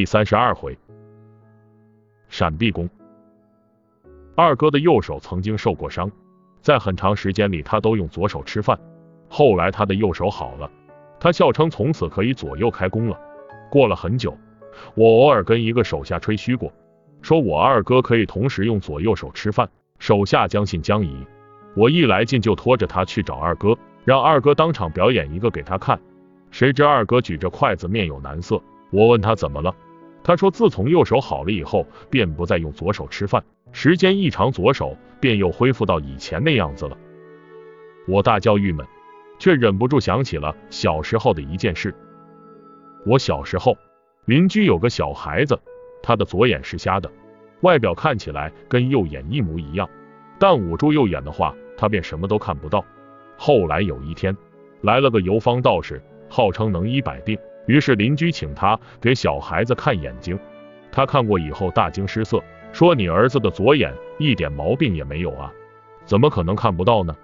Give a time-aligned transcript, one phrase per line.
[0.00, 0.78] 第三十二回，
[2.30, 2.88] 闪避功。
[4.34, 6.10] 二哥的右手曾经受过伤，
[6.62, 8.80] 在很长时间里他都用左手吃饭。
[9.28, 10.70] 后来他的右手好了，
[11.20, 13.20] 他笑称从此可以左右开弓了。
[13.70, 14.34] 过了很久，
[14.94, 16.72] 我偶尔跟一个手下吹嘘过，
[17.20, 19.68] 说我二哥可以同时用左右手吃饭。
[19.98, 21.14] 手下将信将疑，
[21.76, 23.76] 我一来劲就拖着他去找二哥，
[24.06, 26.00] 让二哥当场表演一个给他看。
[26.50, 28.62] 谁知二哥举着筷子，面有难色。
[28.92, 29.72] 我问他怎么了，
[30.22, 33.42] 他说自从右手好了以后，便不再用左手吃饭，
[33.72, 36.96] 时间一长，左手便又恢复到以前那样子了。
[38.06, 38.86] 我大叫郁闷，
[39.38, 41.94] 却忍不住想起了小时候的一件事。
[43.06, 43.76] 我小时候，
[44.26, 45.58] 邻居有个小孩子，
[46.02, 47.10] 他的左眼是瞎的，
[47.62, 49.88] 外表看起来跟右眼一模一样，
[50.38, 52.84] 但捂住右眼的话，他便什么都看不到。
[53.38, 54.36] 后来有一天，
[54.82, 57.38] 来了个游方道士，号称能医百病。
[57.66, 60.38] 于是邻居请他给小孩子看眼睛，
[60.90, 65.52] 他看过以后大惊失色，说：“你儿子的左眼一点毛病也没有啊，
[66.04, 67.14] 怎么可能看不到呢？”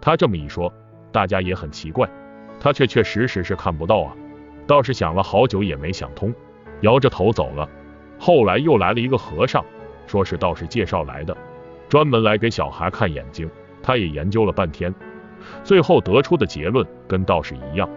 [0.00, 0.72] 他这么一说，
[1.12, 2.08] 大家也很奇怪，
[2.58, 4.16] 他确确实实是看不到啊。
[4.66, 6.32] 道士想了好久也没想通，
[6.80, 7.68] 摇着头走了。
[8.18, 9.64] 后来又来了一个和尚，
[10.06, 11.36] 说是道士介绍来的，
[11.88, 13.50] 专门来给小孩看眼睛。
[13.82, 14.94] 他也研究了半天，
[15.64, 17.88] 最后得出的结论跟道士一样。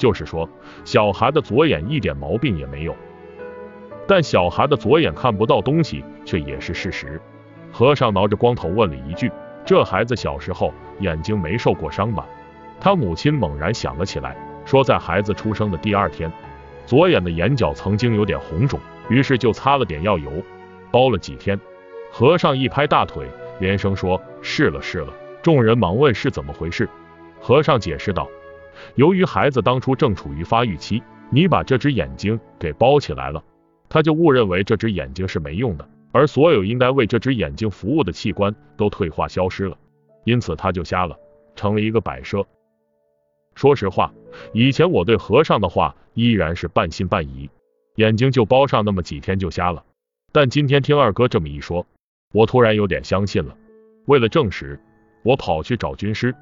[0.00, 0.48] 就是说，
[0.82, 2.96] 小孩的左眼一点毛病也没有，
[4.08, 7.20] 但小孩的左眼看不到东西却也是事实。
[7.70, 9.30] 和尚挠着光头问了一句
[9.64, 12.26] ：“这孩子小时候眼睛没受过伤吧？”
[12.80, 14.34] 他母亲猛然想了起来，
[14.64, 16.32] 说在孩子出生的第二天，
[16.86, 20.32] 左眼的眼角曾经有点红肿，于是就擦了点药油，
[20.90, 21.60] 包了几天。
[22.10, 23.28] 和尚一拍大腿，
[23.60, 25.12] 连声说：“是了是了。”
[25.42, 26.88] 众人忙问是怎么回事，
[27.38, 28.26] 和尚解释道。
[28.94, 33.42] 由于孩子当初正处于发育期，你把这只眼睛给包起来了，
[33.88, 39.76] 他就误认为这只眼睛是没用的，而所有应该为这只眼睛服务的器官都退化消失了，
[40.24, 41.18] 因此他就瞎了，
[41.54, 42.46] 成了一个摆设。
[43.54, 44.12] 说实话，
[44.52, 47.50] 以前我对和尚的话依然是半信半疑，
[47.96, 49.84] 眼睛就包上那么几天就瞎了。
[50.32, 51.84] 但今天听二哥这么一说，
[52.32, 53.56] 我突然有点相信了。
[54.06, 54.80] 为了证实，
[55.24, 56.34] 我跑去找军师。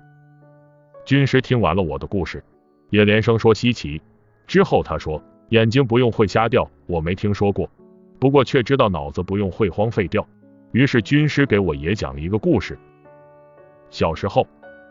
[1.08, 2.44] 军师听完了我的故事，
[2.91, 3.98] 也连声说稀奇。
[4.46, 7.70] 之后他说，眼睛不用会瞎掉，我没听说过，
[8.19, 10.28] 不过却知道脑子不用会荒废掉。
[10.72, 12.78] 于是军师给我也讲了一个故事。
[13.88, 14.47] 小时候，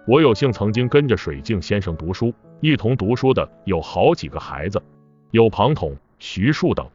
[0.07, 4.81] 我有幸曾经跟着水镜先生读书，一同读书的有好几个孩子，
[5.29, 6.89] 有庞统、徐庶等，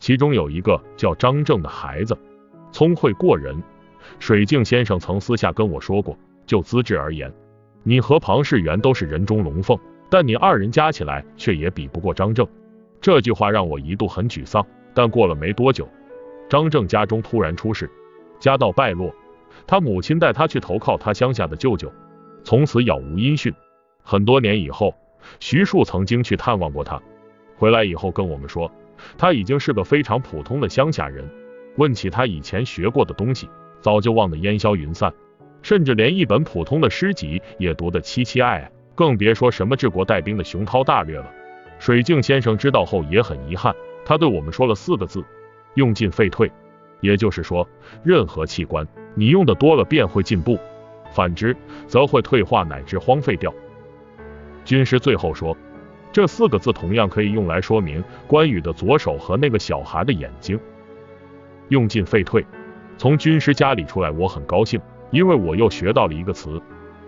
[0.00, 2.18] 其中有一个叫张正的孩子，
[2.72, 3.62] 聪慧过人。
[4.18, 7.32] 水镜先生曾私下跟我说过，就资质而言。
[7.84, 9.78] 你和庞士元都是人中龙凤，
[10.10, 12.46] 但你二人加起来却也比不过张正。
[13.00, 14.66] 这句话让我一度很沮丧。
[14.94, 15.88] 但过了没多久，
[16.48, 17.90] 张正家中突然出事，
[18.38, 19.12] 家道败落，
[19.66, 21.92] 他母亲带他去投靠他乡下的舅舅，
[22.44, 23.52] 从此杳无音讯。
[24.02, 24.94] 很多年以后，
[25.40, 27.02] 徐庶曾经去探望过他，
[27.56, 28.70] 回来以后跟我们说，
[29.18, 31.28] 他已经是个非常普通的乡下人。
[31.76, 33.48] 问起他以前学过的东西，
[33.80, 35.12] 早就忘得烟消云散。
[35.64, 41.24] 甚至连一本普通的诗集也读得凄凄爱爱，更别说什么治国带兵的雄韬大略了。
[41.78, 45.24] 水镜先生知道后也很遗憾，他对我们说了四个字：
[45.72, 46.52] 用进废退。
[47.00, 47.66] 也就是说，
[48.02, 50.58] 任何器官你用的多了便会进步，
[51.10, 53.52] 反之则会退化乃至荒废掉。
[54.66, 55.56] 军师最后说，
[56.12, 60.60] 这四个字同样可以用来说明关羽的左手和那个小孩的眼睛。
[61.70, 62.44] 用进废退。
[62.98, 64.78] 从军师家里出来，我很高兴。
[65.14, 66.60] 因为我又学到了一个词，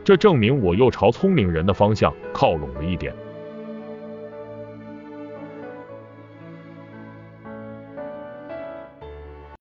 [0.05, 3.13] 这证明我又朝聪明人的方向靠拢了一点。